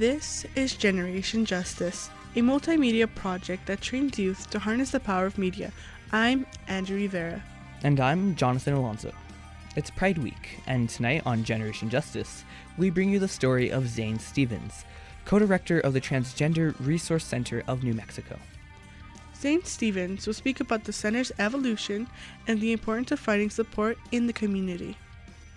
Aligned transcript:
This 0.00 0.46
is 0.56 0.76
Generation 0.76 1.44
Justice, 1.44 2.08
a 2.34 2.38
multimedia 2.38 3.06
project 3.14 3.66
that 3.66 3.82
trains 3.82 4.18
youth 4.18 4.48
to 4.48 4.58
harness 4.58 4.92
the 4.92 4.98
power 4.98 5.26
of 5.26 5.36
media. 5.36 5.72
I'm 6.10 6.46
Andrew 6.68 6.96
Rivera. 6.96 7.42
And 7.82 8.00
I'm 8.00 8.34
Jonathan 8.34 8.72
Alonso. 8.72 9.12
It's 9.76 9.90
Pride 9.90 10.16
Week, 10.16 10.60
and 10.66 10.88
tonight 10.88 11.24
on 11.26 11.44
Generation 11.44 11.90
Justice, 11.90 12.44
we 12.78 12.88
bring 12.88 13.10
you 13.10 13.18
the 13.18 13.28
story 13.28 13.70
of 13.70 13.88
Zane 13.88 14.18
Stevens, 14.18 14.86
co 15.26 15.38
director 15.38 15.80
of 15.80 15.92
the 15.92 16.00
Transgender 16.00 16.74
Resource 16.80 17.26
Center 17.26 17.62
of 17.68 17.84
New 17.84 17.92
Mexico. 17.92 18.38
Zane 19.36 19.64
Stevens 19.64 20.26
will 20.26 20.32
speak 20.32 20.60
about 20.60 20.84
the 20.84 20.94
center's 20.94 21.30
evolution 21.38 22.06
and 22.48 22.58
the 22.58 22.72
importance 22.72 23.12
of 23.12 23.20
finding 23.20 23.50
support 23.50 23.98
in 24.12 24.26
the 24.26 24.32
community. 24.32 24.96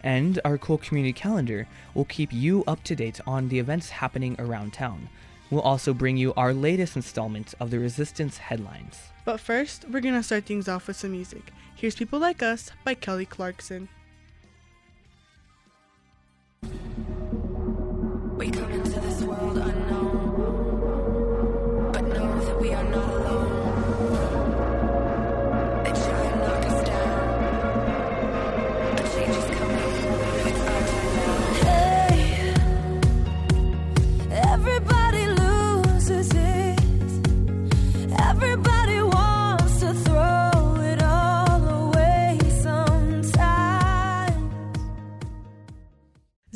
And 0.03 0.39
our 0.43 0.57
cool 0.57 0.77
community 0.77 1.13
calendar 1.13 1.67
will 1.93 2.05
keep 2.05 2.33
you 2.33 2.63
up 2.67 2.83
to 2.83 2.95
date 2.95 3.21
on 3.25 3.47
the 3.47 3.59
events 3.59 3.89
happening 3.89 4.35
around 4.37 4.73
town. 4.73 5.09
We'll 5.49 5.61
also 5.61 5.93
bring 5.93 6.17
you 6.17 6.33
our 6.35 6.53
latest 6.53 6.95
installment 6.95 7.53
of 7.59 7.71
the 7.71 7.79
Resistance 7.79 8.37
headlines. 8.37 9.09
But 9.23 9.39
first, 9.39 9.85
we're 9.89 10.01
going 10.01 10.15
to 10.15 10.23
start 10.23 10.45
things 10.45 10.67
off 10.67 10.87
with 10.87 10.97
some 10.97 11.11
music. 11.11 11.51
Here's 11.75 11.95
People 11.95 12.19
Like 12.19 12.43
Us 12.43 12.71
by 12.83 12.95
Kelly 12.95 13.25
Clarkson. 13.25 13.87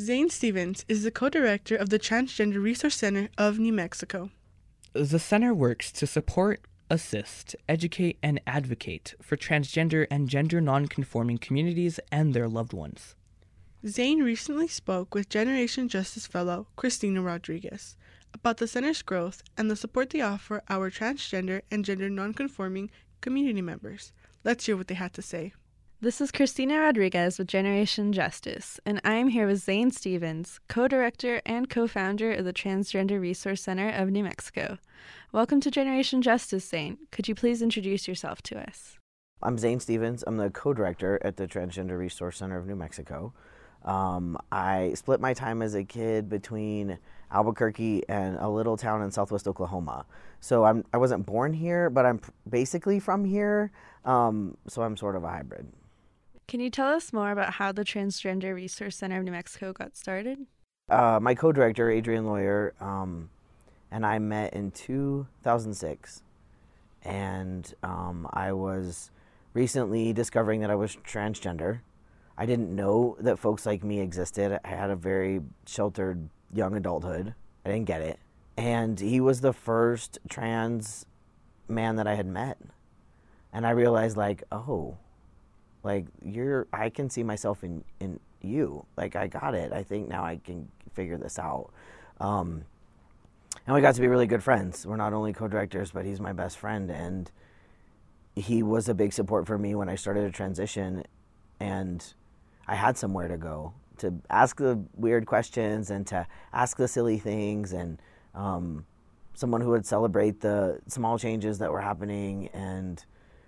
Zane 0.08 0.30
Stevens 0.30 0.86
is 0.88 1.02
the 1.02 1.10
co 1.10 1.28
director 1.28 1.76
of 1.76 1.90
the 1.90 1.98
Transgender 1.98 2.62
Resource 2.62 2.96
Center 2.96 3.28
of 3.36 3.58
New 3.58 3.74
Mexico. 3.74 4.30
The 4.94 5.18
center 5.18 5.52
works 5.52 5.92
to 5.92 6.06
support, 6.06 6.62
assist, 6.88 7.54
educate, 7.68 8.16
and 8.22 8.40
advocate 8.46 9.14
for 9.20 9.36
transgender 9.36 10.06
and 10.10 10.26
gender 10.26 10.62
nonconforming 10.62 11.36
communities 11.36 12.00
and 12.10 12.32
their 12.32 12.48
loved 12.48 12.72
ones. 12.72 13.16
Zane 13.86 14.22
recently 14.22 14.66
spoke 14.66 15.14
with 15.14 15.28
Generation 15.28 15.90
Justice 15.90 16.26
Fellow 16.26 16.68
Christina 16.74 17.20
Rodriguez 17.20 17.94
about 18.32 18.56
the 18.56 18.66
center's 18.66 19.02
growth 19.02 19.42
and 19.58 19.70
the 19.70 19.76
support 19.76 20.08
they 20.08 20.22
offer 20.22 20.62
our 20.70 20.90
transgender 20.90 21.60
and 21.70 21.84
gender 21.84 22.08
nonconforming 22.08 22.90
community 23.20 23.60
members. 23.60 24.14
Let's 24.42 24.64
hear 24.64 24.78
what 24.78 24.88
they 24.88 24.94
had 24.94 25.12
to 25.12 25.20
say. 25.20 25.52
This 26.00 26.20
is 26.20 26.30
Christina 26.30 26.78
Rodriguez 26.78 27.40
with 27.40 27.48
Generation 27.48 28.12
Justice, 28.12 28.78
and 28.86 29.00
I'm 29.02 29.26
here 29.26 29.48
with 29.48 29.58
Zane 29.58 29.90
Stevens, 29.90 30.60
co 30.68 30.86
director 30.86 31.42
and 31.44 31.68
co 31.68 31.88
founder 31.88 32.30
of 32.30 32.44
the 32.44 32.52
Transgender 32.52 33.20
Resource 33.20 33.62
Center 33.62 33.88
of 33.88 34.08
New 34.08 34.22
Mexico. 34.22 34.78
Welcome 35.32 35.60
to 35.60 35.72
Generation 35.72 36.22
Justice, 36.22 36.68
Zane. 36.68 36.98
Could 37.10 37.26
you 37.26 37.34
please 37.34 37.62
introduce 37.62 38.06
yourself 38.06 38.42
to 38.42 38.60
us? 38.60 38.96
I'm 39.42 39.58
Zane 39.58 39.80
Stevens. 39.80 40.22
I'm 40.24 40.36
the 40.36 40.50
co 40.50 40.72
director 40.72 41.18
at 41.22 41.36
the 41.36 41.48
Transgender 41.48 41.98
Resource 41.98 42.36
Center 42.36 42.58
of 42.58 42.68
New 42.68 42.76
Mexico. 42.76 43.34
Um, 43.84 44.38
I 44.52 44.92
split 44.94 45.20
my 45.20 45.34
time 45.34 45.62
as 45.62 45.74
a 45.74 45.82
kid 45.82 46.28
between 46.28 47.00
Albuquerque 47.32 48.04
and 48.08 48.36
a 48.36 48.48
little 48.48 48.76
town 48.76 49.02
in 49.02 49.10
southwest 49.10 49.48
Oklahoma. 49.48 50.06
So 50.38 50.64
I'm, 50.64 50.84
I 50.92 50.98
wasn't 50.98 51.26
born 51.26 51.52
here, 51.52 51.90
but 51.90 52.06
I'm 52.06 52.20
basically 52.48 53.00
from 53.00 53.24
here. 53.24 53.72
Um, 54.04 54.56
so 54.68 54.82
I'm 54.82 54.96
sort 54.96 55.16
of 55.16 55.24
a 55.24 55.28
hybrid. 55.28 55.66
Can 56.48 56.60
you 56.60 56.70
tell 56.70 56.88
us 56.88 57.12
more 57.12 57.30
about 57.30 57.52
how 57.52 57.72
the 57.72 57.84
Transgender 57.84 58.54
Resource 58.54 58.96
Center 58.96 59.18
of 59.18 59.24
New 59.24 59.32
Mexico 59.32 59.74
got 59.74 59.98
started? 59.98 60.46
Uh, 60.88 61.18
my 61.20 61.34
co 61.34 61.52
director, 61.52 61.90
Adrian 61.90 62.24
Lawyer, 62.24 62.72
um, 62.80 63.28
and 63.90 64.06
I 64.06 64.18
met 64.18 64.54
in 64.54 64.70
2006. 64.70 66.22
And 67.02 67.74
um, 67.82 68.26
I 68.32 68.54
was 68.54 69.10
recently 69.52 70.14
discovering 70.14 70.62
that 70.62 70.70
I 70.70 70.74
was 70.74 70.96
transgender. 70.96 71.80
I 72.38 72.46
didn't 72.46 72.74
know 72.74 73.18
that 73.20 73.38
folks 73.38 73.66
like 73.66 73.84
me 73.84 74.00
existed. 74.00 74.58
I 74.64 74.68
had 74.68 74.88
a 74.88 74.96
very 74.96 75.42
sheltered 75.66 76.30
young 76.54 76.74
adulthood. 76.74 77.34
I 77.66 77.68
didn't 77.68 77.84
get 77.84 78.00
it. 78.00 78.18
And 78.56 78.98
he 78.98 79.20
was 79.20 79.42
the 79.42 79.52
first 79.52 80.18
trans 80.30 81.04
man 81.68 81.96
that 81.96 82.06
I 82.06 82.14
had 82.14 82.26
met. 82.26 82.56
And 83.52 83.66
I 83.66 83.70
realized, 83.70 84.16
like, 84.16 84.44
oh, 84.50 84.96
like 85.88 86.04
you're, 86.22 86.66
I 86.70 86.90
can 86.90 87.08
see 87.08 87.22
myself 87.22 87.64
in, 87.64 87.82
in 87.98 88.20
you. 88.42 88.84
Like, 88.98 89.16
I 89.16 89.26
got 89.26 89.54
it. 89.54 89.72
I 89.72 89.82
think 89.82 90.06
now 90.06 90.22
I 90.22 90.38
can 90.44 90.68
figure 90.92 91.16
this 91.16 91.38
out. 91.38 91.70
Um, 92.20 92.64
and 93.66 93.74
we 93.74 93.80
got 93.80 93.94
to 93.94 94.00
be 94.02 94.06
really 94.06 94.26
good 94.26 94.42
friends. 94.42 94.86
We're 94.86 94.96
not 94.96 95.14
only 95.14 95.32
co-directors, 95.32 95.90
but 95.90 96.04
he's 96.04 96.20
my 96.20 96.34
best 96.34 96.58
friend, 96.58 96.90
and 96.90 97.30
he 98.36 98.62
was 98.62 98.90
a 98.90 98.94
big 98.94 99.14
support 99.14 99.46
for 99.46 99.56
me 99.56 99.74
when 99.74 99.88
I 99.88 99.94
started 99.94 100.24
a 100.24 100.30
transition, 100.30 101.04
and 101.58 102.04
I 102.66 102.74
had 102.74 102.98
somewhere 102.98 103.28
to 103.28 103.38
go 103.38 103.72
to 103.98 104.12
ask 104.28 104.58
the 104.58 104.78
weird 104.94 105.24
questions 105.24 105.90
and 105.90 106.06
to 106.08 106.26
ask 106.52 106.76
the 106.76 106.86
silly 106.86 107.18
things, 107.18 107.72
and 107.72 107.98
um, 108.34 108.84
someone 109.32 109.62
who 109.62 109.70
would 109.70 109.86
celebrate 109.86 110.42
the 110.42 110.80
small 110.86 111.18
changes 111.18 111.58
that 111.60 111.72
were 111.72 111.80
happening, 111.80 112.50
and 112.52 113.02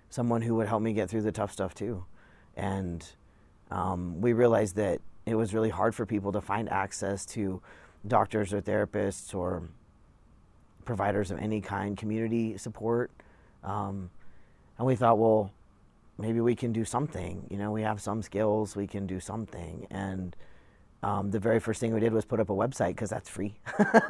someone 0.09 0.41
who 0.41 0.55
would 0.55 0.67
help 0.67 0.81
me 0.81 0.91
get 0.91 1.07
through 1.07 1.21
the 1.21 1.31
tough 1.31 1.51
stuff 1.51 1.75
too. 1.75 2.03
And 2.55 3.05
um, 3.69 4.21
we 4.21 4.33
realized 4.33 4.75
that 4.75 5.01
it 5.25 5.35
was 5.35 5.53
really 5.53 5.69
hard 5.69 5.95
for 5.95 6.05
people 6.05 6.31
to 6.31 6.41
find 6.41 6.69
access 6.69 7.25
to 7.27 7.61
doctors 8.07 8.53
or 8.53 8.61
therapists 8.61 9.35
or 9.35 9.69
providers 10.85 11.31
of 11.31 11.39
any 11.39 11.61
kind, 11.61 11.97
community 11.97 12.57
support. 12.57 13.11
Um, 13.63 14.09
and 14.77 14.87
we 14.87 14.95
thought, 14.95 15.17
well, 15.17 15.51
maybe 16.17 16.41
we 16.41 16.55
can 16.55 16.71
do 16.71 16.83
something. 16.83 17.45
You 17.49 17.57
know, 17.57 17.71
we 17.71 17.83
have 17.83 18.01
some 18.01 18.21
skills, 18.21 18.75
we 18.75 18.87
can 18.87 19.05
do 19.05 19.19
something. 19.19 19.87
And 19.91 20.35
um, 21.03 21.31
the 21.31 21.39
very 21.39 21.59
first 21.59 21.79
thing 21.79 21.93
we 21.93 21.99
did 21.99 22.13
was 22.13 22.25
put 22.25 22.39
up 22.39 22.49
a 22.49 22.53
website 22.53 22.89
because 22.89 23.09
that's 23.09 23.29
free, 23.29 23.55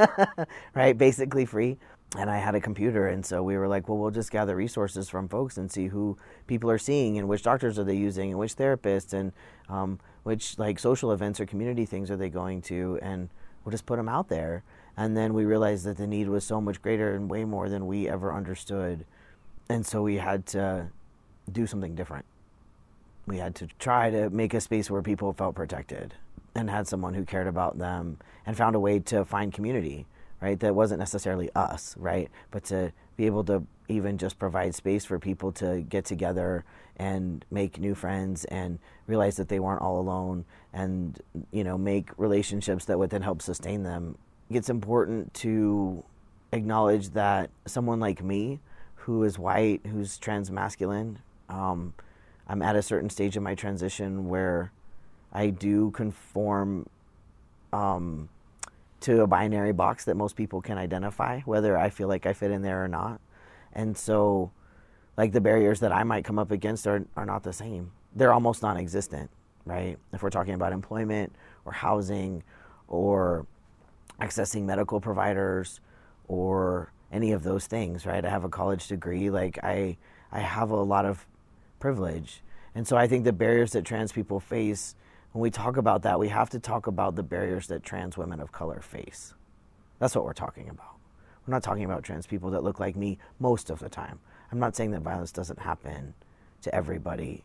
right? 0.75 0.97
Basically 0.97 1.45
free. 1.45 1.77
And 2.17 2.29
I 2.29 2.39
had 2.39 2.55
a 2.55 2.59
computer, 2.59 3.07
and 3.07 3.25
so 3.25 3.41
we 3.41 3.55
were 3.55 3.69
like, 3.69 3.87
well, 3.87 3.97
we'll 3.97 4.11
just 4.11 4.31
gather 4.31 4.53
resources 4.53 5.07
from 5.07 5.29
folks 5.29 5.57
and 5.57 5.71
see 5.71 5.87
who 5.87 6.17
people 6.45 6.69
are 6.69 6.77
seeing 6.77 7.17
and 7.17 7.29
which 7.29 7.43
doctors 7.43 7.79
are 7.79 7.85
they 7.85 7.95
using 7.95 8.31
and 8.31 8.39
which 8.39 8.57
therapists 8.57 9.13
and 9.13 9.31
um, 9.69 9.97
which 10.23 10.59
like 10.59 10.77
social 10.77 11.13
events 11.13 11.39
or 11.39 11.45
community 11.45 11.85
things 11.85 12.11
are 12.11 12.17
they 12.17 12.27
going 12.27 12.61
to, 12.63 12.99
and 13.01 13.29
we'll 13.63 13.71
just 13.71 13.85
put 13.85 13.95
them 13.95 14.09
out 14.09 14.27
there. 14.27 14.63
And 14.97 15.15
then 15.15 15.33
we 15.33 15.45
realized 15.45 15.85
that 15.85 15.95
the 15.95 16.05
need 16.05 16.27
was 16.27 16.43
so 16.43 16.59
much 16.59 16.81
greater 16.81 17.15
and 17.15 17.29
way 17.29 17.45
more 17.45 17.69
than 17.69 17.87
we 17.87 18.09
ever 18.09 18.33
understood. 18.33 19.05
And 19.69 19.85
so 19.85 20.03
we 20.03 20.17
had 20.17 20.45
to 20.47 20.87
do 21.49 21.65
something 21.65 21.95
different. 21.95 22.25
We 23.25 23.37
had 23.37 23.55
to 23.55 23.67
try 23.79 24.09
to 24.09 24.29
make 24.29 24.53
a 24.53 24.59
space 24.59 24.91
where 24.91 25.01
people 25.01 25.31
felt 25.31 25.55
protected 25.55 26.13
and 26.55 26.69
had 26.69 26.87
someone 26.87 27.13
who 27.13 27.23
cared 27.23 27.47
about 27.47 27.77
them 27.77 28.17
and 28.45 28.57
found 28.57 28.75
a 28.75 28.79
way 28.79 28.99
to 28.99 29.23
find 29.23 29.53
community, 29.53 30.05
right? 30.41 30.59
That 30.59 30.75
wasn't 30.75 30.99
necessarily 30.99 31.49
us, 31.55 31.95
right? 31.97 32.29
But 32.49 32.63
to 32.65 32.91
be 33.15 33.25
able 33.25 33.43
to 33.45 33.63
even 33.87 34.17
just 34.17 34.39
provide 34.39 34.73
space 34.73 35.05
for 35.05 35.19
people 35.19 35.51
to 35.53 35.81
get 35.81 36.05
together 36.05 36.65
and 36.97 37.45
make 37.51 37.79
new 37.79 37.93
friends 37.93 38.45
and 38.45 38.79
realize 39.07 39.37
that 39.37 39.49
they 39.49 39.59
weren't 39.59 39.81
all 39.81 39.99
alone 39.99 40.45
and, 40.73 41.19
you 41.51 41.63
know, 41.63 41.77
make 41.77 42.09
relationships 42.17 42.85
that 42.85 42.97
would 42.97 43.09
then 43.09 43.21
help 43.21 43.41
sustain 43.41 43.83
them 43.83 44.17
it's 44.57 44.69
important 44.69 45.33
to 45.33 46.03
acknowledge 46.51 47.09
that 47.11 47.49
someone 47.65 47.99
like 47.99 48.23
me, 48.23 48.59
who 48.95 49.23
is 49.23 49.39
white, 49.39 49.81
who's 49.85 50.17
trans 50.17 50.51
masculine, 50.51 51.19
um, 51.49 51.93
I'm 52.47 52.61
at 52.61 52.75
a 52.75 52.81
certain 52.81 53.09
stage 53.09 53.37
in 53.37 53.43
my 53.43 53.55
transition 53.55 54.27
where 54.27 54.71
I 55.31 55.47
do 55.47 55.91
conform 55.91 56.87
um, 57.71 58.29
to 59.01 59.21
a 59.21 59.27
binary 59.27 59.73
box 59.73 60.05
that 60.05 60.15
most 60.15 60.35
people 60.35 60.61
can 60.61 60.77
identify, 60.77 61.41
whether 61.41 61.77
I 61.77 61.89
feel 61.89 62.07
like 62.07 62.25
I 62.25 62.33
fit 62.33 62.51
in 62.51 62.61
there 62.61 62.83
or 62.83 62.87
not. 62.87 63.19
And 63.73 63.97
so, 63.97 64.51
like, 65.17 65.31
the 65.31 65.41
barriers 65.41 65.79
that 65.79 65.91
I 65.91 66.03
might 66.03 66.23
come 66.23 66.39
up 66.39 66.51
against 66.51 66.87
are, 66.87 67.05
are 67.15 67.25
not 67.25 67.43
the 67.43 67.53
same. 67.53 67.91
They're 68.15 68.33
almost 68.33 68.61
non 68.61 68.77
existent, 68.77 69.29
right? 69.65 69.97
If 70.13 70.21
we're 70.23 70.29
talking 70.29 70.53
about 70.53 70.73
employment 70.73 71.35
or 71.65 71.71
housing 71.71 72.43
or 72.87 73.45
accessing 74.19 74.63
medical 74.63 74.99
providers 74.99 75.79
or 76.27 76.91
any 77.11 77.31
of 77.31 77.43
those 77.43 77.67
things, 77.67 78.05
right? 78.05 78.23
I 78.23 78.29
have 78.29 78.43
a 78.43 78.49
college 78.49 78.87
degree, 78.87 79.29
like 79.29 79.59
I 79.63 79.97
I 80.31 80.39
have 80.39 80.71
a 80.71 80.81
lot 80.81 81.05
of 81.05 81.25
privilege. 81.79 82.41
And 82.73 82.87
so 82.87 82.95
I 82.95 83.07
think 83.07 83.25
the 83.25 83.33
barriers 83.33 83.71
that 83.71 83.83
trans 83.83 84.13
people 84.13 84.39
face 84.39 84.95
when 85.31 85.41
we 85.41 85.49
talk 85.49 85.77
about 85.77 86.03
that, 86.03 86.19
we 86.19 86.29
have 86.29 86.49
to 86.49 86.59
talk 86.59 86.87
about 86.87 87.15
the 87.15 87.23
barriers 87.23 87.67
that 87.67 87.83
trans 87.83 88.17
women 88.17 88.39
of 88.39 88.51
color 88.51 88.81
face. 88.81 89.33
That's 89.99 90.15
what 90.15 90.25
we're 90.25 90.33
talking 90.33 90.69
about. 90.69 90.95
We're 91.45 91.53
not 91.53 91.63
talking 91.63 91.85
about 91.85 92.03
trans 92.03 92.27
people 92.27 92.51
that 92.51 92.63
look 92.63 92.79
like 92.79 92.95
me 92.95 93.17
most 93.39 93.69
of 93.69 93.79
the 93.79 93.89
time. 93.89 94.19
I'm 94.51 94.59
not 94.59 94.75
saying 94.75 94.91
that 94.91 95.01
violence 95.01 95.31
doesn't 95.31 95.59
happen 95.59 96.13
to 96.63 96.75
everybody, 96.75 97.43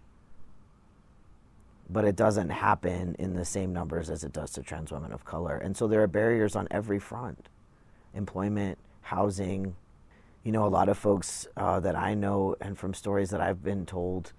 but 1.89 2.05
it 2.05 2.17
doesn't 2.17 2.51
happen 2.51 3.15
in 3.19 3.35
the 3.35 3.45
same 3.45 3.73
numbers 3.73 4.11
as 4.11 4.25
it 4.25 4.33
does 4.33 4.51
to 4.53 4.63
trans 4.63 4.91
women 4.91 5.13
of 5.13 5.25
color. 5.25 5.57
And 5.57 5.77
so 5.77 5.87
there 5.87 6.03
are 6.03 6.09
barriers 6.09 6.57
on 6.57 6.67
every 6.71 6.99
front 6.99 7.49
employment, 8.15 8.79
housing. 9.03 9.77
You 10.43 10.53
know, 10.53 10.67
a 10.67 10.69
lot 10.69 10.89
of 10.89 10.99
folks 10.99 11.47
uh, 11.57 11.81
that 11.81 11.95
I 11.95 12.15
know, 12.15 12.57
and 12.61 12.79
from 12.79 12.95
stories 12.95 13.31
that 13.31 13.41
I've 13.41 13.63
been 13.63 13.87
told, 13.87 14.33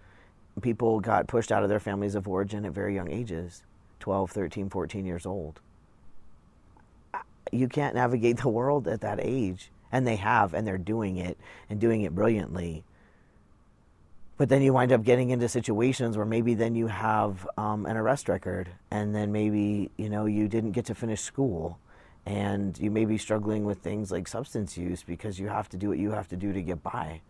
people 0.62 1.00
got 1.00 1.28
pushed 1.28 1.52
out 1.52 1.64
of 1.64 1.70
their 1.70 1.80
families 1.80 2.16
of 2.16 2.28
origin 2.28 2.66
at 2.66 2.72
very 2.72 2.96
young 2.96 3.10
ages 3.10 3.64
12, 4.00 4.32
13, 4.32 4.70
14 4.70 5.06
years 5.06 5.26
old. 5.26 5.60
You 7.52 7.68
can't 7.68 7.96
navigate 7.96 8.38
the 8.42 8.50
world 8.50 8.88
at 8.88 9.02
that 9.02 9.20
age. 9.22 9.72
And 9.90 10.06
they 10.06 10.18
have, 10.18 10.54
and 10.54 10.68
they're 10.68 10.78
doing 10.78 11.16
it, 11.16 11.38
and 11.70 11.80
doing 11.80 12.02
it 12.02 12.14
brilliantly. 12.14 12.84
But 14.38 14.50
then 14.50 14.62
you 14.62 14.74
wind 14.74 14.92
up 14.92 15.04
getting 15.04 15.32
into 15.32 15.48
situations 15.50 16.16
where 16.16 16.26
maybe 16.26 16.54
then 16.54 16.76
you 16.76 16.88
have 16.88 17.48
um, 17.58 17.86
an 17.86 17.98
arrest 17.98 18.30
record, 18.30 18.70
and 18.92 19.16
then 19.16 19.32
maybe 19.32 19.90
you 19.98 20.10
know 20.10 20.26
you 20.26 20.48
didn't 20.48 20.74
get 20.74 20.86
to 20.86 20.96
finish 20.96 21.22
school, 21.22 21.80
and 22.26 22.78
you 22.78 22.92
may 22.92 23.06
be 23.06 23.18
struggling 23.18 23.64
with 23.64 23.80
things 23.80 24.12
like 24.12 24.28
substance 24.28 24.78
use 24.78 25.04
because 25.04 25.40
you 25.40 25.48
have 25.48 25.70
to 25.70 25.78
do 25.78 25.90
what 25.90 25.98
you 25.98 26.12
have 26.12 26.28
to 26.28 26.36
do 26.36 26.54
to 26.54 26.62
get 26.62 26.84
by. 26.84 27.22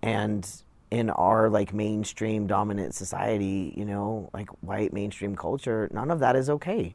And 0.00 0.48
in 0.90 1.10
our 1.10 1.50
like 1.50 1.74
mainstream 1.74 2.46
dominant 2.46 2.94
society, 2.94 3.74
you 3.76 3.84
know, 3.84 4.30
like 4.32 4.48
white 4.62 4.92
mainstream 4.92 5.36
culture, 5.36 5.88
none 5.92 6.10
of 6.10 6.20
that 6.20 6.36
is 6.36 6.48
okay. 6.48 6.94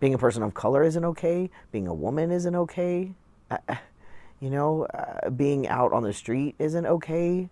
Being 0.00 0.14
a 0.14 0.18
person 0.18 0.42
of 0.42 0.54
color 0.54 0.82
isn't 0.82 1.04
okay. 1.04 1.50
Being 1.72 1.86
a 1.86 1.94
woman 1.94 2.30
isn't 2.30 2.54
okay. 2.54 3.12
Uh, 3.50 3.58
you 4.40 4.50
know, 4.50 4.84
uh, 4.86 5.30
being 5.30 5.66
out 5.68 5.92
on 5.92 6.02
the 6.02 6.12
street 6.12 6.54
isn't 6.58 6.86
okay. 6.86 7.48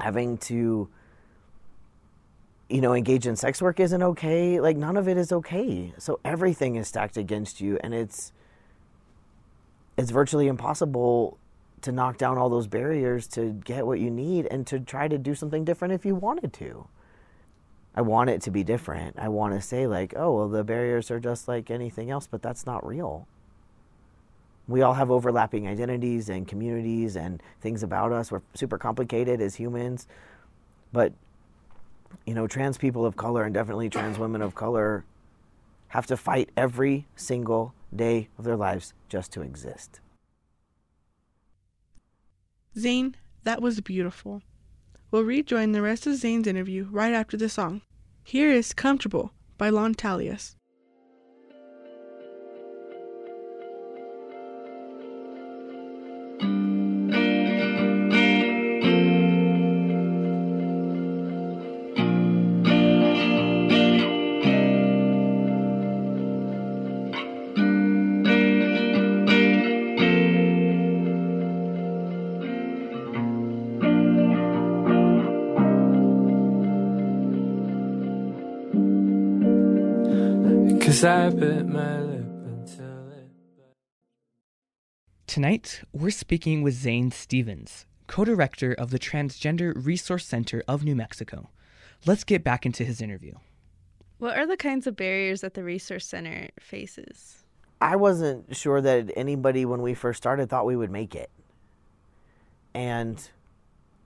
Having 0.00 0.38
to, 0.38 0.88
you 2.68 2.80
know, 2.80 2.94
engage 2.94 3.26
in 3.26 3.36
sex 3.36 3.62
work 3.62 3.80
isn't 3.80 4.02
okay. 4.02 4.60
Like, 4.60 4.76
none 4.76 4.96
of 4.96 5.08
it 5.08 5.16
is 5.16 5.32
okay. 5.32 5.92
So 5.98 6.20
everything 6.24 6.76
is 6.76 6.88
stacked 6.88 7.16
against 7.16 7.60
you, 7.60 7.78
and 7.82 7.94
it's 7.94 8.32
it's 9.96 10.10
virtually 10.10 10.48
impossible 10.48 11.38
to 11.82 11.92
knock 11.92 12.16
down 12.16 12.38
all 12.38 12.48
those 12.48 12.66
barriers 12.66 13.26
to 13.28 13.52
get 13.64 13.86
what 13.86 14.00
you 14.00 14.10
need 14.10 14.46
and 14.46 14.66
to 14.68 14.80
try 14.80 15.08
to 15.08 15.18
do 15.18 15.34
something 15.34 15.64
different 15.64 15.94
if 15.94 16.04
you 16.04 16.14
wanted 16.14 16.52
to. 16.54 16.86
I 17.94 18.00
want 18.00 18.30
it 18.30 18.40
to 18.42 18.50
be 18.50 18.64
different. 18.64 19.18
I 19.18 19.28
want 19.28 19.54
to 19.54 19.60
say, 19.60 19.86
like, 19.86 20.14
oh, 20.16 20.34
well, 20.34 20.48
the 20.48 20.64
barriers 20.64 21.10
are 21.10 21.20
just 21.20 21.46
like 21.46 21.70
anything 21.70 22.10
else, 22.10 22.26
but 22.26 22.40
that's 22.40 22.64
not 22.64 22.86
real. 22.86 23.28
We 24.66 24.80
all 24.80 24.94
have 24.94 25.10
overlapping 25.10 25.66
identities 25.66 26.28
and 26.28 26.48
communities 26.48 27.16
and 27.16 27.42
things 27.60 27.82
about 27.82 28.12
us. 28.12 28.30
We're 28.30 28.42
super 28.54 28.78
complicated 28.78 29.40
as 29.40 29.56
humans. 29.56 30.06
But, 30.92 31.12
you 32.24 32.32
know, 32.32 32.46
trans 32.46 32.78
people 32.78 33.04
of 33.04 33.16
color 33.16 33.44
and 33.44 33.52
definitely 33.52 33.90
trans 33.90 34.18
women 34.18 34.40
of 34.40 34.54
color 34.54 35.04
have 35.88 36.06
to 36.06 36.16
fight 36.16 36.50
every 36.56 37.06
single 37.16 37.74
day 37.94 38.28
of 38.38 38.44
their 38.44 38.56
lives 38.56 38.94
just 39.10 39.32
to 39.32 39.42
exist. 39.42 40.00
Zane, 42.78 43.16
that 43.44 43.60
was 43.60 43.80
beautiful. 43.80 44.42
We'll 45.10 45.24
rejoin 45.24 45.72
the 45.72 45.82
rest 45.82 46.06
of 46.06 46.16
Zane's 46.16 46.46
interview 46.46 46.88
right 46.90 47.12
after 47.12 47.36
the 47.36 47.48
song. 47.48 47.82
Here 48.24 48.50
is 48.50 48.72
Comfortable 48.72 49.32
by 49.58 49.68
Lon 49.68 49.94
Talius. 49.94 50.56
I 81.04 81.30
bit 81.30 81.66
my 81.66 82.00
lip 82.00 82.24
until 82.46 83.08
it. 83.08 83.28
Tonight, 85.26 85.82
we're 85.92 86.10
speaking 86.10 86.62
with 86.62 86.74
Zane 86.74 87.10
Stevens, 87.10 87.86
co 88.06 88.24
director 88.24 88.72
of 88.72 88.90
the 88.90 89.00
Transgender 89.00 89.72
Resource 89.74 90.24
Center 90.24 90.62
of 90.68 90.84
New 90.84 90.94
Mexico. 90.94 91.50
Let's 92.06 92.22
get 92.22 92.44
back 92.44 92.64
into 92.64 92.84
his 92.84 93.00
interview. 93.00 93.34
What 94.18 94.38
are 94.38 94.46
the 94.46 94.56
kinds 94.56 94.86
of 94.86 94.94
barriers 94.94 95.40
that 95.40 95.54
the 95.54 95.64
Resource 95.64 96.06
Center 96.06 96.50
faces? 96.60 97.46
I 97.80 97.96
wasn't 97.96 98.54
sure 98.54 98.80
that 98.80 99.10
anybody, 99.16 99.64
when 99.64 99.82
we 99.82 99.94
first 99.94 100.18
started, 100.18 100.48
thought 100.48 100.66
we 100.66 100.76
would 100.76 100.92
make 100.92 101.16
it. 101.16 101.30
And 102.74 103.28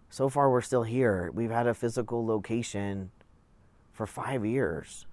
so 0.09 0.31
far, 0.31 0.51
we're 0.51 0.63
still 0.63 0.85
here. 0.85 1.31
We've 1.35 1.51
had 1.51 1.67
a 1.67 1.75
physical 1.75 2.25
location 2.25 3.11
for 3.93 4.07
five 4.07 4.47
years. 4.47 5.05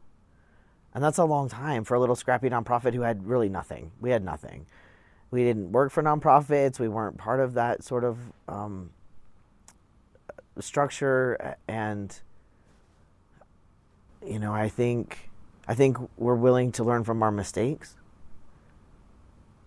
And 0.93 1.03
that's 1.03 1.17
a 1.17 1.25
long 1.25 1.49
time 1.49 1.83
for 1.83 1.95
a 1.95 1.99
little 1.99 2.15
scrappy 2.15 2.49
nonprofit 2.49 2.93
who 2.93 3.01
had 3.01 3.27
really 3.27 3.49
nothing. 3.49 3.91
We 3.99 4.11
had 4.11 4.23
nothing. 4.23 4.67
We 5.31 5.43
didn't 5.43 5.71
work 5.71 5.91
for 5.91 6.03
nonprofits. 6.03 6.79
We 6.79 6.87
weren't 6.87 7.17
part 7.17 7.39
of 7.39 7.55
that 7.55 7.83
sort 7.83 8.03
of 8.03 8.19
um, 8.47 8.91
structure. 10.59 11.57
And, 11.67 12.15
you 14.23 14.37
know, 14.37 14.53
I 14.53 14.69
think, 14.69 15.31
I 15.67 15.73
think 15.73 15.97
we're 16.17 16.35
willing 16.35 16.71
to 16.73 16.83
learn 16.83 17.03
from 17.03 17.23
our 17.23 17.31
mistakes. 17.31 17.95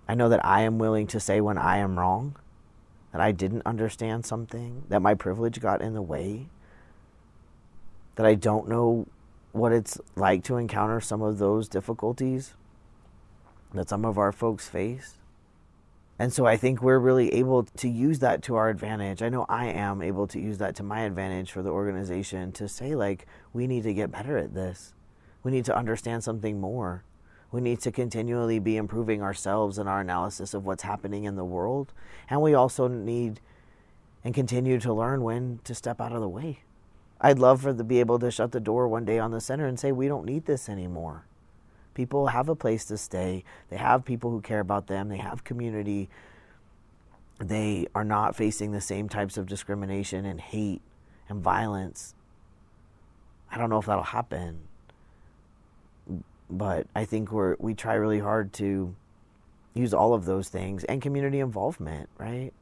I 0.08 0.14
know 0.14 0.28
that 0.28 0.44
I 0.44 0.62
am 0.62 0.78
willing 0.78 1.08
to 1.08 1.18
say 1.18 1.40
when 1.40 1.58
I 1.58 1.78
am 1.78 1.98
wrong, 1.98 2.36
that 3.10 3.20
I 3.20 3.32
didn't 3.32 3.62
understand 3.66 4.24
something, 4.24 4.84
that 4.88 5.02
my 5.02 5.14
privilege 5.14 5.60
got 5.60 5.82
in 5.82 5.94
the 5.94 6.02
way, 6.02 6.46
that 8.14 8.24
I 8.24 8.36
don't 8.36 8.68
know 8.68 9.08
what 9.56 9.72
it's 9.72 9.98
like 10.14 10.44
to 10.44 10.56
encounter 10.56 11.00
some 11.00 11.22
of 11.22 11.38
those 11.38 11.68
difficulties 11.68 12.54
that 13.74 13.88
some 13.88 14.04
of 14.04 14.18
our 14.18 14.32
folks 14.32 14.68
face. 14.68 15.18
And 16.18 16.32
so 16.32 16.46
I 16.46 16.56
think 16.56 16.80
we're 16.80 16.98
really 16.98 17.32
able 17.34 17.64
to 17.64 17.88
use 17.88 18.20
that 18.20 18.42
to 18.44 18.54
our 18.56 18.70
advantage. 18.70 19.22
I 19.22 19.28
know 19.28 19.44
I 19.48 19.66
am 19.66 20.00
able 20.00 20.26
to 20.28 20.40
use 20.40 20.58
that 20.58 20.74
to 20.76 20.82
my 20.82 21.00
advantage 21.00 21.52
for 21.52 21.62
the 21.62 21.70
organization 21.70 22.52
to 22.52 22.68
say, 22.68 22.94
like, 22.94 23.26
we 23.52 23.66
need 23.66 23.82
to 23.82 23.92
get 23.92 24.10
better 24.10 24.38
at 24.38 24.54
this. 24.54 24.94
We 25.42 25.50
need 25.50 25.66
to 25.66 25.76
understand 25.76 26.24
something 26.24 26.58
more. 26.58 27.04
We 27.52 27.60
need 27.60 27.80
to 27.80 27.92
continually 27.92 28.58
be 28.58 28.76
improving 28.76 29.22
ourselves 29.22 29.78
and 29.78 29.88
our 29.88 30.00
analysis 30.00 30.54
of 30.54 30.64
what's 30.64 30.82
happening 30.82 31.24
in 31.24 31.36
the 31.36 31.44
world. 31.44 31.92
And 32.30 32.40
we 32.40 32.54
also 32.54 32.88
need 32.88 33.40
and 34.24 34.34
continue 34.34 34.80
to 34.80 34.92
learn 34.92 35.22
when 35.22 35.60
to 35.64 35.74
step 35.74 36.00
out 36.00 36.12
of 36.12 36.20
the 36.20 36.28
way. 36.28 36.60
I'd 37.20 37.38
love 37.38 37.62
for 37.62 37.72
to 37.72 37.84
be 37.84 38.00
able 38.00 38.18
to 38.18 38.30
shut 38.30 38.52
the 38.52 38.60
door 38.60 38.88
one 38.88 39.04
day 39.04 39.18
on 39.18 39.30
the 39.30 39.40
center 39.40 39.66
and 39.66 39.80
say, 39.80 39.92
we 39.92 40.08
don't 40.08 40.26
need 40.26 40.46
this 40.46 40.68
anymore. 40.68 41.24
People 41.94 42.26
have 42.26 42.48
a 42.48 42.54
place 42.54 42.84
to 42.86 42.98
stay. 42.98 43.42
They 43.70 43.78
have 43.78 44.04
people 44.04 44.30
who 44.30 44.42
care 44.42 44.60
about 44.60 44.86
them. 44.86 45.08
They 45.08 45.16
have 45.16 45.44
community. 45.44 46.10
They 47.38 47.86
are 47.94 48.04
not 48.04 48.36
facing 48.36 48.72
the 48.72 48.82
same 48.82 49.08
types 49.08 49.38
of 49.38 49.46
discrimination 49.46 50.26
and 50.26 50.40
hate 50.40 50.82
and 51.28 51.42
violence. 51.42 52.14
I 53.50 53.56
don't 53.56 53.70
know 53.70 53.78
if 53.78 53.86
that'll 53.86 54.02
happen. 54.02 54.68
But 56.50 56.86
I 56.94 57.06
think 57.06 57.32
we're 57.32 57.56
we 57.58 57.74
try 57.74 57.94
really 57.94 58.20
hard 58.20 58.52
to 58.54 58.94
use 59.74 59.92
all 59.92 60.14
of 60.14 60.26
those 60.26 60.48
things 60.48 60.84
and 60.84 61.02
community 61.02 61.40
involvement, 61.40 62.08
right? 62.18 62.52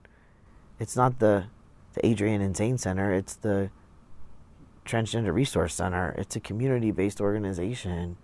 It's 0.78 0.96
not 0.96 1.18
the 1.18 1.46
the 1.94 2.06
Adrian 2.06 2.40
and 2.40 2.56
Zane 2.56 2.78
Center, 2.78 3.12
it's 3.12 3.34
the 3.34 3.70
Transgender 4.84 5.32
Resource 5.32 5.74
Center. 5.74 6.14
It's 6.18 6.36
a 6.36 6.40
community 6.40 6.90
based 6.90 7.20
organization. 7.20 8.16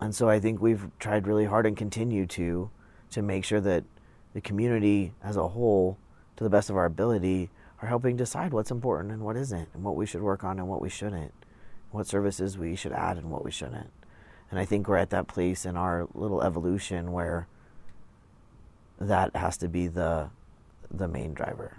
And 0.00 0.14
so 0.14 0.28
I 0.28 0.38
think 0.38 0.60
we've 0.60 0.88
tried 0.98 1.26
really 1.26 1.46
hard 1.46 1.66
and 1.66 1.76
continue 1.76 2.26
to 2.26 2.70
to 3.10 3.22
make 3.22 3.44
sure 3.44 3.60
that 3.60 3.84
the 4.34 4.40
community 4.40 5.12
as 5.22 5.36
a 5.36 5.48
whole, 5.48 5.98
to 6.36 6.44
the 6.44 6.50
best 6.50 6.70
of 6.70 6.76
our 6.76 6.84
ability, 6.84 7.50
are 7.82 7.88
helping 7.88 8.16
decide 8.16 8.52
what's 8.52 8.70
important 8.70 9.12
and 9.12 9.22
what 9.22 9.36
isn't, 9.36 9.68
and 9.74 9.82
what 9.82 9.96
we 9.96 10.06
should 10.06 10.22
work 10.22 10.44
on 10.44 10.58
and 10.58 10.68
what 10.68 10.82
we 10.82 10.88
shouldn't, 10.88 11.32
what 11.90 12.06
services 12.06 12.58
we 12.58 12.76
should 12.76 12.92
add 12.92 13.16
and 13.16 13.30
what 13.30 13.44
we 13.44 13.50
shouldn't. 13.50 13.90
And 14.50 14.58
I 14.58 14.64
think 14.64 14.88
we're 14.88 14.96
at 14.96 15.10
that 15.10 15.26
place 15.26 15.64
in 15.64 15.76
our 15.76 16.06
little 16.14 16.42
evolution 16.42 17.12
where 17.12 17.48
that 19.00 19.34
has 19.36 19.56
to 19.58 19.68
be 19.68 19.86
the 19.88 20.30
the 20.90 21.08
main 21.08 21.34
driver. 21.34 21.78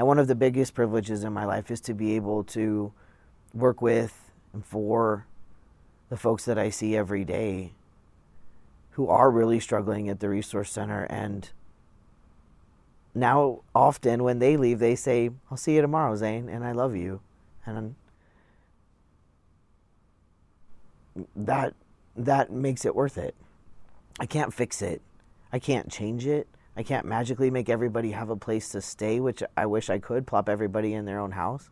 And 0.00 0.06
one 0.06 0.18
of 0.18 0.28
the 0.28 0.34
biggest 0.34 0.72
privileges 0.72 1.24
in 1.24 1.34
my 1.34 1.44
life 1.44 1.70
is 1.70 1.78
to 1.82 1.92
be 1.92 2.16
able 2.16 2.42
to 2.44 2.90
work 3.52 3.82
with 3.82 4.30
and 4.54 4.64
for 4.64 5.26
the 6.08 6.16
folks 6.16 6.46
that 6.46 6.58
I 6.58 6.70
see 6.70 6.96
every 6.96 7.22
day 7.22 7.72
who 8.92 9.08
are 9.08 9.30
really 9.30 9.60
struggling 9.60 10.08
at 10.08 10.20
the 10.20 10.30
resource 10.30 10.70
center. 10.70 11.04
And 11.10 11.50
now 13.14 13.60
often 13.74 14.22
when 14.24 14.38
they 14.38 14.56
leave 14.56 14.78
they 14.78 14.94
say 14.94 15.32
i'll 15.50 15.58
see 15.58 15.74
you 15.74 15.82
tomorrow 15.82 16.16
zane 16.16 16.48
and 16.48 16.64
i 16.64 16.72
love 16.72 16.96
you. 16.96 17.20
And 17.66 17.94
that 21.36 21.74
that 22.16 22.50
makes 22.50 22.86
it 22.86 22.94
worth 22.94 23.18
it. 23.18 23.34
I 24.18 24.24
can't 24.24 24.54
fix 24.54 24.80
it. 24.80 25.02
I 25.52 25.58
can't 25.58 25.90
change 25.90 26.26
it 26.26 26.48
i 26.80 26.82
can't 26.82 27.06
magically 27.06 27.50
make 27.50 27.68
everybody 27.68 28.10
have 28.10 28.30
a 28.30 28.36
place 28.36 28.70
to 28.70 28.80
stay 28.80 29.20
which 29.20 29.42
i 29.56 29.64
wish 29.64 29.88
i 29.88 29.98
could 29.98 30.26
plop 30.26 30.48
everybody 30.48 30.92
in 30.92 31.04
their 31.04 31.20
own 31.20 31.32
house 31.32 31.70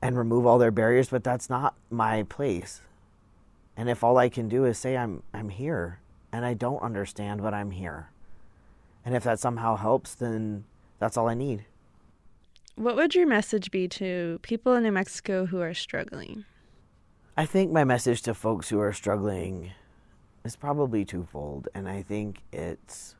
and 0.00 0.16
remove 0.16 0.46
all 0.46 0.58
their 0.58 0.70
barriers 0.70 1.08
but 1.08 1.24
that's 1.24 1.50
not 1.50 1.74
my 1.90 2.22
place 2.22 2.80
and 3.76 3.90
if 3.90 4.02
all 4.02 4.16
i 4.16 4.28
can 4.28 4.48
do 4.48 4.64
is 4.64 4.78
say 4.78 4.96
i'm 4.96 5.22
i'm 5.32 5.48
here 5.50 6.00
and 6.32 6.44
i 6.44 6.54
don't 6.54 6.82
understand 6.82 7.42
but 7.42 7.52
i'm 7.52 7.70
here 7.70 8.08
and 9.04 9.14
if 9.14 9.24
that 9.24 9.38
somehow 9.38 9.76
helps, 9.76 10.14
then 10.14 10.64
that's 10.98 11.16
all 11.16 11.28
I 11.28 11.34
need. 11.34 11.66
What 12.76 12.96
would 12.96 13.14
your 13.14 13.26
message 13.26 13.70
be 13.70 13.86
to 13.88 14.40
people 14.42 14.74
in 14.74 14.82
New 14.82 14.92
Mexico 14.92 15.46
who 15.46 15.60
are 15.60 15.74
struggling? 15.74 16.44
I 17.36 17.46
think 17.46 17.70
my 17.70 17.84
message 17.84 18.22
to 18.22 18.34
folks 18.34 18.68
who 18.68 18.80
are 18.80 18.92
struggling 18.92 19.72
is 20.44 20.56
probably 20.56 21.04
twofold, 21.04 21.68
and 21.74 21.88
I 21.88 22.02
think 22.02 22.42
it's 22.52 23.16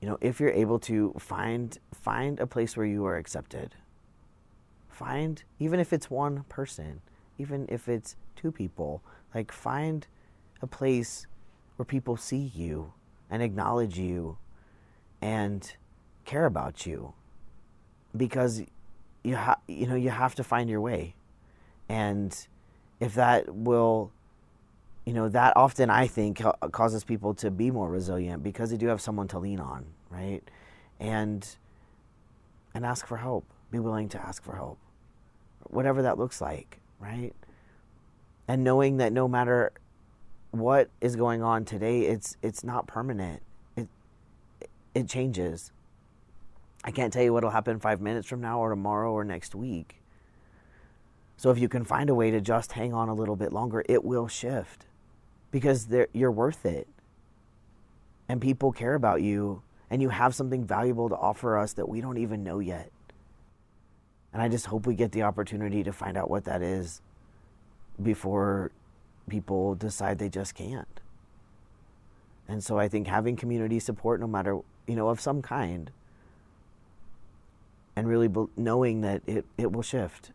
you 0.00 0.08
know, 0.08 0.16
if 0.20 0.38
you're 0.38 0.50
able 0.50 0.78
to 0.80 1.12
find 1.18 1.76
find 1.92 2.38
a 2.38 2.46
place 2.46 2.76
where 2.76 2.86
you 2.86 3.04
are 3.06 3.16
accepted. 3.16 3.74
Find 4.88 5.42
even 5.58 5.80
if 5.80 5.92
it's 5.92 6.10
one 6.10 6.44
person, 6.48 7.00
even 7.38 7.66
if 7.68 7.88
it's 7.88 8.16
two 8.36 8.50
people, 8.50 9.02
like 9.34 9.52
find 9.52 10.06
a 10.62 10.66
place 10.66 11.26
where 11.76 11.86
people 11.86 12.16
see 12.16 12.50
you 12.54 12.92
and 13.30 13.42
acknowledge 13.42 13.98
you 13.98 14.38
and 15.20 15.74
care 16.24 16.46
about 16.46 16.86
you 16.86 17.12
because 18.16 18.62
you 19.22 19.36
ha- 19.36 19.60
you 19.66 19.86
know 19.86 19.94
you 19.94 20.10
have 20.10 20.34
to 20.34 20.44
find 20.44 20.70
your 20.70 20.80
way 20.80 21.14
and 21.88 22.46
if 23.00 23.14
that 23.14 23.54
will 23.54 24.10
you 25.08 25.14
know 25.14 25.28
that 25.28 25.56
often 25.56 25.90
i 25.90 26.06
think 26.06 26.42
causes 26.70 27.02
people 27.02 27.32
to 27.34 27.50
be 27.50 27.70
more 27.70 27.88
resilient 27.88 28.42
because 28.42 28.70
they 28.70 28.76
do 28.76 28.88
have 28.88 29.00
someone 29.00 29.26
to 29.26 29.38
lean 29.38 29.58
on 29.58 29.84
right? 30.10 30.42
And 31.00 31.46
and 32.74 32.84
ask 32.84 33.06
for 33.06 33.16
help. 33.16 33.44
Be 33.70 33.78
willing 33.78 34.08
to 34.10 34.20
ask 34.20 34.42
for 34.42 34.54
help. 34.54 34.78
Whatever 35.64 36.02
that 36.02 36.18
looks 36.18 36.40
like 36.40 36.80
right? 37.00 37.32
And 38.46 38.64
knowing 38.64 38.96
that 38.96 39.12
no 39.12 39.28
matter 39.28 39.72
what 40.50 40.88
is 41.00 41.14
going 41.14 41.42
on 41.42 41.64
today 41.64 42.02
it's 42.02 42.36
it's 42.42 42.64
not 42.64 42.86
permanent. 42.86 43.42
It 43.76 43.88
it 44.94 45.08
changes. 45.08 45.72
I 46.84 46.90
can't 46.90 47.12
tell 47.12 47.22
you 47.22 47.32
what'll 47.32 47.50
happen 47.50 47.80
five 47.80 48.00
minutes 48.00 48.26
from 48.28 48.40
now 48.40 48.60
or 48.60 48.70
tomorrow 48.70 49.12
or 49.12 49.24
next 49.24 49.54
week. 49.54 49.96
So 51.36 51.50
if 51.50 51.58
you 51.58 51.68
can 51.68 51.84
find 51.84 52.10
a 52.10 52.14
way 52.14 52.30
to 52.30 52.40
just 52.40 52.72
hang 52.72 52.92
on 52.92 53.08
a 53.08 53.14
little 53.14 53.36
bit 53.36 53.52
longer, 53.52 53.84
it 53.88 54.04
will 54.04 54.26
shift 54.26 54.86
because 55.50 55.88
you're 56.12 56.30
worth 56.30 56.64
it. 56.66 56.86
And 58.28 58.40
people 58.40 58.72
care 58.72 58.94
about 58.94 59.22
you, 59.22 59.62
and 59.90 60.02
you 60.02 60.10
have 60.10 60.34
something 60.34 60.64
valuable 60.64 61.08
to 61.08 61.16
offer 61.16 61.56
us 61.56 61.72
that 61.74 61.88
we 61.88 62.00
don't 62.00 62.18
even 62.18 62.44
know 62.44 62.58
yet. 62.58 62.90
And 64.32 64.42
I 64.42 64.48
just 64.48 64.66
hope 64.66 64.86
we 64.86 64.94
get 64.94 65.12
the 65.12 65.22
opportunity 65.22 65.82
to 65.82 65.92
find 65.92 66.16
out 66.16 66.28
what 66.28 66.44
that 66.44 66.60
is 66.60 67.00
before 68.02 68.70
people 69.28 69.74
decide 69.74 70.18
they 70.18 70.28
just 70.28 70.54
can't. 70.54 71.00
And 72.46 72.62
so 72.62 72.78
I 72.78 72.88
think 72.88 73.06
having 73.06 73.36
community 73.36 73.78
support, 73.78 74.20
no 74.20 74.26
matter 74.26 74.60
you 74.88 74.96
know, 74.96 75.08
of 75.08 75.20
some 75.20 75.42
kind. 75.42 75.90
And 77.94 78.08
really 78.08 78.28
be- 78.28 78.46
knowing 78.56 79.02
that 79.02 79.22
it, 79.26 79.44
it 79.56 79.70
will 79.70 79.82
shift. 79.82 80.32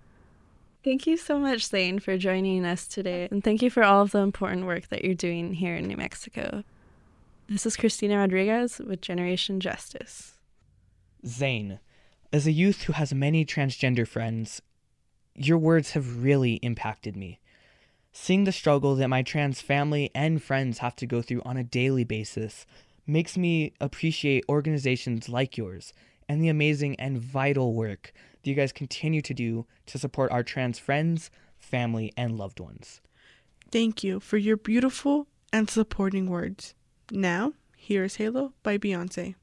Thank 0.83 1.07
you 1.07 1.15
so 1.15 1.39
much, 1.39 1.67
Zane, 1.67 1.99
for 1.99 2.17
joining 2.17 2.65
us 2.65 2.87
today. 2.87 3.29
And 3.31 3.41
thank 3.41 3.61
you 3.61 3.69
for 3.69 3.83
all 3.83 4.01
of 4.01 4.11
the 4.11 4.19
important 4.19 4.65
work 4.65 4.89
that 4.89 5.05
you're 5.05 5.13
doing 5.13 5.53
here 5.53 5.75
in 5.77 5.87
New 5.87 5.95
Mexico. 5.95 6.65
This 7.47 7.65
is 7.65 7.77
Christina 7.77 8.17
Rodriguez 8.17 8.79
with 8.79 8.99
Generation 8.99 9.61
Justice. 9.61 10.37
Zane, 11.25 11.79
as 12.33 12.45
a 12.45 12.51
youth 12.51 12.83
who 12.83 12.93
has 12.93 13.13
many 13.13 13.45
transgender 13.45 14.05
friends, 14.05 14.61
your 15.35 15.57
words 15.57 15.91
have 15.91 16.21
really 16.21 16.55
impacted 16.55 17.15
me. 17.15 17.39
Seeing 18.11 18.43
the 18.43 18.51
struggle 18.51 18.95
that 18.95 19.07
my 19.07 19.23
trans 19.23 19.61
family 19.61 20.11
and 20.13 20.43
friends 20.43 20.79
have 20.79 20.97
to 20.97 21.07
go 21.07 21.21
through 21.21 21.43
on 21.45 21.55
a 21.55 21.63
daily 21.63 22.03
basis 22.03 22.65
makes 23.07 23.37
me 23.37 23.71
appreciate 23.79 24.43
organizations 24.49 25.29
like 25.29 25.57
yours 25.57 25.93
and 26.27 26.41
the 26.41 26.49
amazing 26.49 26.95
and 26.99 27.17
vital 27.19 27.73
work 27.73 28.11
that 28.43 28.49
you 28.49 28.55
guys 28.55 28.71
continue 28.71 29.21
to 29.21 29.33
do 29.33 29.65
to 29.87 29.97
support 29.97 30.31
our 30.31 30.43
trans 30.43 30.77
friends, 30.79 31.31
family, 31.57 32.11
and 32.17 32.37
loved 32.37 32.59
ones. 32.59 33.01
Thank 33.71 34.03
you 34.03 34.19
for 34.19 34.37
your 34.37 34.57
beautiful 34.57 35.27
and 35.51 35.69
supporting 35.69 36.29
words. 36.29 36.75
Now, 37.11 37.53
here 37.75 38.03
is 38.03 38.17
Halo 38.17 38.53
by 38.63 38.77
Beyonce. 38.77 39.35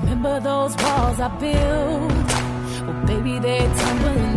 Remember 0.00 0.40
those 0.40 0.76
walls 0.76 1.20
I 1.20 1.28
built? 1.38 2.12
Well, 2.88 3.06
baby, 3.06 3.38
they're 3.38 3.74
tumbling 3.76 4.27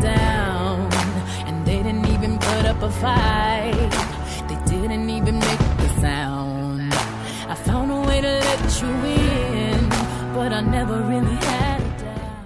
up 2.82 2.90
a 2.90 2.94
fight. 2.94 4.48
They 4.50 4.72
didn't 4.72 5.10
even 5.10 5.40
make 5.40 5.60
a 5.60 6.00
sound. 6.00 6.94
I 6.94 7.56
found 7.56 7.92
a 7.92 8.08
way 8.08 8.22
to 8.22 8.28
let 8.28 8.82
you 8.82 8.90
in, 8.90 9.90
but 10.34 10.52
I 10.52 10.62
never 10.62 11.02
really 11.02 11.36
had 11.36 11.82
a 11.82 12.04
doubt. 12.04 12.46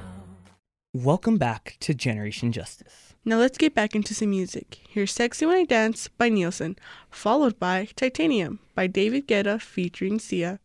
Welcome 0.94 1.38
back 1.38 1.78
to 1.82 1.94
Generation 1.94 2.52
Justice. 2.52 3.14
Now 3.24 3.38
let's 3.38 3.58
get 3.58 3.74
back 3.74 3.96
into 3.96 4.14
some 4.14 4.30
music. 4.30 4.80
Here's 4.90 5.12
Sexy 5.12 5.46
When 5.46 5.56
I 5.56 5.64
Dance 5.64 6.10
by 6.10 6.30
Nielsen, 6.30 6.76
followed 7.10 7.58
by 7.60 7.88
Titanium 7.96 8.60
by 8.74 8.88
David 8.88 9.28
Guetta 9.28 9.62
featuring 9.62 10.20
Sia. 10.20 10.60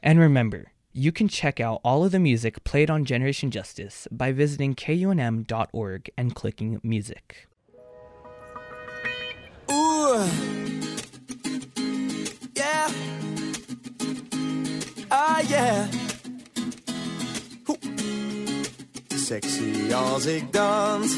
And 0.00 0.18
remember, 0.18 0.72
you 0.92 1.12
can 1.12 1.28
check 1.28 1.60
out 1.60 1.80
all 1.84 2.04
of 2.04 2.12
the 2.12 2.18
music 2.18 2.64
played 2.64 2.90
on 2.90 3.04
Generation 3.04 3.50
Justice 3.50 4.08
by 4.10 4.32
visiting 4.32 4.74
kunm.org 4.74 6.10
and 6.18 6.34
clicking 6.34 6.80
music. 6.82 7.46
Ooh. 9.70 10.26
Yeah. 12.54 12.88
Ah, 15.08 15.40
yeah. 15.48 15.86
Sexy 19.16 19.92
als 19.94 20.24
ik 20.24 20.52
dans. 20.52 21.14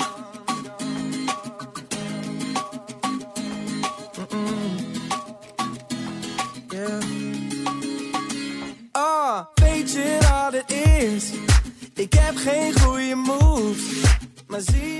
Ah, 8.92 9.46
weet 9.54 9.92
je 9.92 10.18
wat 10.20 10.52
het 10.52 10.72
is? 11.02 11.30
Ik 11.94 12.12
heb 12.12 12.36
geen 12.36 12.80
goede 12.80 13.14
moves. 13.14 14.02
Maar 14.46 14.60
zie 14.60 14.93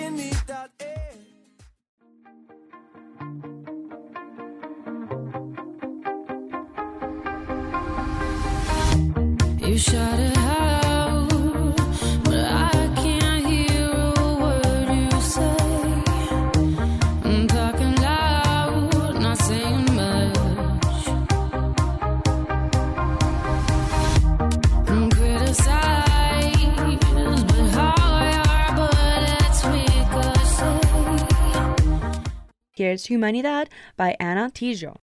Humanidad 33.09 33.69
by 33.97 34.17
Ana 34.19 34.51
Tijo. 34.51 35.01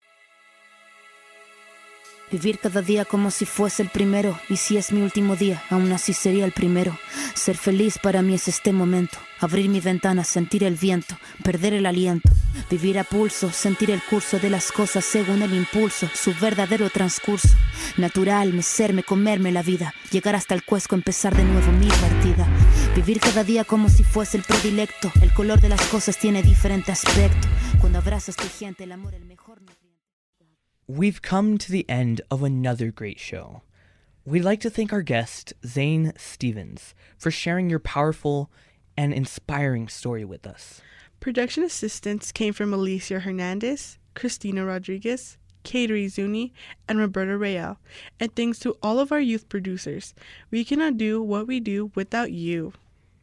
Vivir 2.31 2.59
cada 2.59 2.81
día 2.81 3.03
como 3.03 3.29
si 3.29 3.45
fuese 3.45 3.83
el 3.83 3.89
primero, 3.89 4.39
y 4.47 4.55
si 4.55 4.77
es 4.77 4.93
mi 4.93 5.01
último 5.01 5.35
día, 5.35 5.61
aún 5.69 5.91
así 5.91 6.13
sería 6.13 6.45
el 6.45 6.53
primero. 6.53 6.97
Ser 7.33 7.57
feliz 7.57 7.99
para 8.01 8.21
mí 8.21 8.35
es 8.35 8.47
este 8.47 8.71
momento, 8.71 9.17
abrir 9.41 9.67
mi 9.67 9.81
ventana, 9.81 10.23
sentir 10.23 10.63
el 10.63 10.75
viento, 10.75 11.17
perder 11.43 11.73
el 11.73 11.85
aliento, 11.85 12.29
vivir 12.69 12.99
a 12.99 13.03
pulso, 13.03 13.51
sentir 13.51 13.91
el 13.91 14.01
curso 14.01 14.39
de 14.39 14.49
las 14.49 14.71
cosas 14.71 15.03
según 15.03 15.41
el 15.41 15.53
impulso, 15.53 16.09
su 16.13 16.33
verdadero 16.39 16.89
transcurso. 16.89 17.49
Natural, 17.97 18.53
mecerme, 18.53 19.03
comerme 19.03 19.51
la 19.51 19.61
vida, 19.61 19.93
llegar 20.09 20.35
hasta 20.35 20.53
el 20.53 20.63
cuesco, 20.63 20.95
empezar 20.95 21.35
de 21.35 21.43
nuevo 21.43 21.69
mi 21.73 21.87
partida. 21.87 22.47
Vivir 22.95 23.21
cada 23.21 23.45
día 23.45 23.63
como 23.63 23.87
si 23.87 24.03
fuese 24.03 24.35
el 24.35 24.43
predilecto, 24.43 25.09
el 25.21 25.33
color 25.33 25.61
de 25.61 25.69
las 25.69 25.81
cosas 25.87 26.17
tiene 26.17 26.43
diferente 26.43 26.91
aspecto. 26.91 27.47
Cuando 27.79 27.99
abrazas 27.99 28.35
tu 28.35 28.47
gente, 28.49 28.83
el 28.83 28.91
amor 28.91 29.15
el 29.15 29.23
mejor 29.23 29.61
nutriente. 29.61 30.01
We've 30.87 31.21
come 31.21 31.57
to 31.57 31.71
the 31.71 31.85
end 31.87 32.21
of 32.29 32.43
another 32.43 32.91
great 32.91 33.17
show. 33.17 33.61
We'd 34.25 34.43
like 34.43 34.61
to 34.63 34.69
thank 34.69 34.91
our 34.91 35.03
guest, 35.03 35.53
Zane 35.65 36.11
Stevens, 36.17 36.93
for 37.17 37.31
sharing 37.31 37.69
your 37.69 37.79
powerful 37.79 38.51
and 38.97 39.13
inspiring 39.13 39.87
story 39.87 40.25
with 40.25 40.45
us. 40.45 40.81
Production 41.21 41.63
assistance 41.63 42.33
came 42.33 42.51
from 42.51 42.73
Alicia 42.73 43.21
Hernandez, 43.21 43.99
Christina 44.15 44.65
Rodriguez, 44.65 45.37
Kateri 45.63 46.09
Zuni, 46.09 46.53
and 46.87 46.99
Roberta 46.99 47.37
Real. 47.37 47.77
And 48.19 48.35
thanks 48.35 48.59
to 48.59 48.77
all 48.81 48.99
of 48.99 49.11
our 49.11 49.19
youth 49.19 49.49
producers. 49.49 50.13
We 50.49 50.63
cannot 50.63 50.97
do 50.97 51.21
what 51.21 51.47
we 51.47 51.59
do 51.59 51.91
without 51.95 52.31
you. 52.31 52.73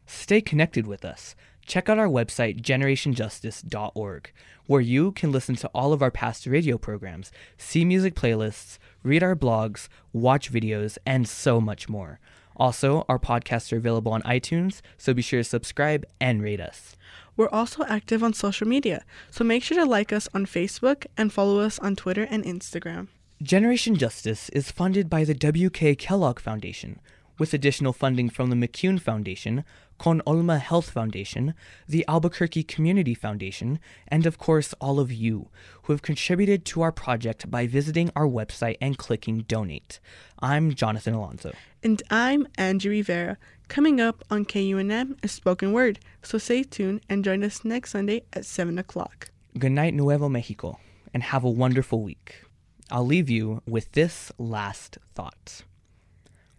Stay 0.05 0.41
connected 0.41 0.87
with 0.87 1.05
us. 1.05 1.35
Check 1.65 1.87
out 1.87 1.99
our 1.99 2.07
website, 2.07 2.61
generationjustice.org, 2.61 4.31
where 4.65 4.81
you 4.81 5.11
can 5.11 5.31
listen 5.31 5.55
to 5.57 5.67
all 5.67 5.93
of 5.93 6.01
our 6.01 6.09
past 6.09 6.47
radio 6.47 6.79
programs, 6.79 7.31
see 7.57 7.85
music 7.85 8.15
playlists, 8.15 8.79
read 9.03 9.21
our 9.21 9.35
blogs, 9.35 9.87
watch 10.11 10.51
videos, 10.51 10.97
and 11.05 11.27
so 11.27 11.61
much 11.61 11.87
more. 11.87 12.19
Also, 12.55 13.05
our 13.07 13.19
podcasts 13.19 13.71
are 13.71 13.77
available 13.77 14.11
on 14.11 14.23
iTunes, 14.23 14.81
so 14.97 15.13
be 15.13 15.21
sure 15.21 15.41
to 15.41 15.43
subscribe 15.43 16.05
and 16.19 16.41
rate 16.41 16.59
us. 16.59 16.97
We're 17.39 17.47
also 17.53 17.85
active 17.85 18.21
on 18.21 18.33
social 18.33 18.67
media, 18.67 19.05
so 19.31 19.45
make 19.45 19.63
sure 19.63 19.77
to 19.77 19.85
like 19.85 20.11
us 20.11 20.27
on 20.33 20.45
Facebook 20.45 21.05
and 21.15 21.31
follow 21.31 21.59
us 21.59 21.79
on 21.79 21.95
Twitter 21.95 22.27
and 22.29 22.43
Instagram. 22.43 23.07
Generation 23.41 23.95
Justice 23.95 24.49
is 24.49 24.71
funded 24.71 25.09
by 25.09 25.23
the 25.23 25.33
W.K. 25.33 25.95
Kellogg 25.95 26.41
Foundation, 26.41 26.99
with 27.39 27.53
additional 27.53 27.93
funding 27.93 28.29
from 28.29 28.49
the 28.49 28.55
McCune 28.55 29.01
Foundation, 29.01 29.63
Con 29.97 30.21
Alma 30.27 30.59
Health 30.59 30.89
Foundation, 30.89 31.55
the 31.87 32.05
Albuquerque 32.07 32.63
Community 32.63 33.15
Foundation, 33.15 33.79
and 34.07 34.25
of 34.25 34.37
course 34.37 34.73
all 34.79 34.99
of 34.99 35.11
you 35.11 35.49
who 35.83 35.93
have 35.93 36.01
contributed 36.01 36.65
to 36.65 36.81
our 36.81 36.91
project 36.91 37.49
by 37.49 37.65
visiting 37.65 38.11
our 38.15 38.27
website 38.27 38.77
and 38.79 38.97
clicking 38.97 39.39
donate. 39.41 39.99
I'm 40.39 40.75
Jonathan 40.75 41.15
Alonso. 41.15 41.53
And 41.81 42.03
I'm 42.11 42.45
Angie 42.57 42.89
Rivera. 42.89 43.37
Coming 43.69 44.01
up 44.01 44.23
on 44.29 44.45
KUNM 44.45 45.17
is 45.23 45.31
Spoken 45.31 45.73
Word, 45.73 45.99
so 46.21 46.37
stay 46.37 46.63
tuned 46.63 47.01
and 47.09 47.23
join 47.23 47.43
us 47.43 47.63
next 47.63 47.91
Sunday 47.91 48.23
at 48.33 48.45
7 48.45 48.77
o'clock. 48.77 49.31
Good 49.57 49.71
night, 49.71 49.93
Nuevo 49.93 50.27
Mexico, 50.27 50.79
and 51.13 51.23
have 51.23 51.43
a 51.43 51.49
wonderful 51.49 52.01
week. 52.01 52.43
I'll 52.91 53.05
leave 53.05 53.29
you 53.29 53.61
with 53.67 53.91
this 53.91 54.31
last 54.37 54.97
thought. 55.13 55.63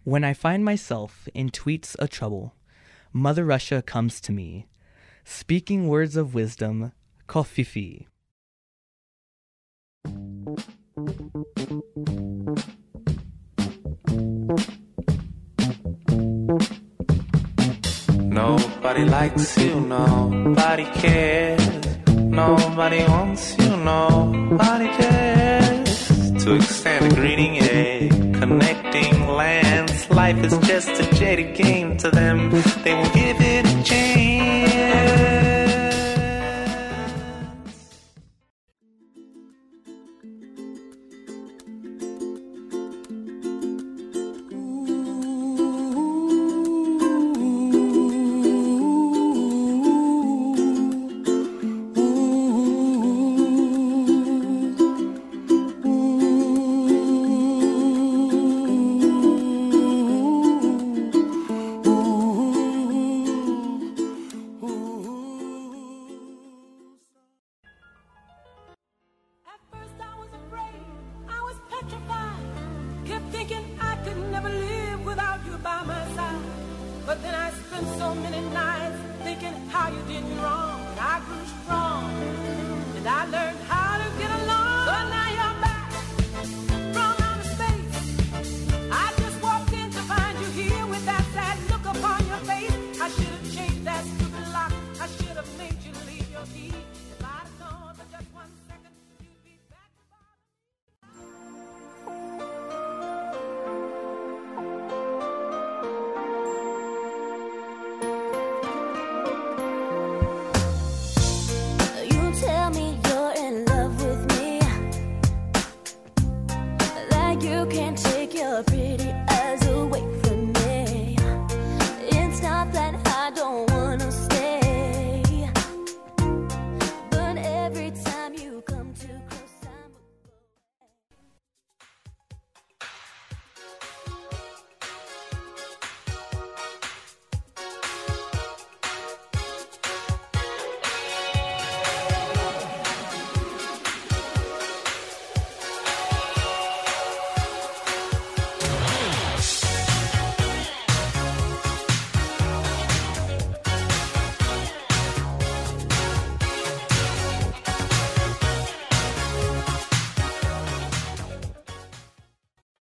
When 0.03 0.23
I 0.23 0.33
find 0.33 0.65
myself 0.65 1.29
in 1.35 1.51
tweets 1.51 1.95
of 1.97 2.09
trouble, 2.09 2.55
Mother 3.13 3.45
Russia 3.45 3.83
comes 3.83 4.19
to 4.21 4.31
me, 4.31 4.65
speaking 5.23 5.87
words 5.87 6.15
of 6.15 6.33
wisdom, 6.33 6.91
kofifi. 7.27 8.07
Nobody 18.17 19.05
likes 19.05 19.57
you, 19.59 19.81
nobody 19.81 20.85
cares. 20.85 21.61
Nobody 22.07 23.03
wants 23.03 23.55
you, 23.59 23.77
nobody 23.77 24.87
cares. 24.87 25.20
To 26.41 26.55
extend 26.55 27.11
a 27.11 27.15
greeting, 27.15 27.57
a 27.57 28.09
connecting 28.09 29.27
lands. 29.27 30.09
Life 30.09 30.43
is 30.43 30.57
just 30.67 30.89
a 30.89 31.13
jaded 31.13 31.55
game 31.55 31.97
to 31.97 32.09
them. 32.09 32.49
They 32.83 32.95
will 32.95 33.11
give 33.11 33.37
it 33.39 33.65
a 33.67 33.83
chance. 33.83 35.30